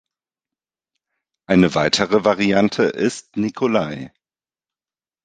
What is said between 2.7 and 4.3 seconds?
ist Nikolai.